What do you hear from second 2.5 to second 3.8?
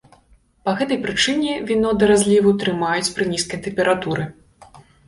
трымаюць пры нізкай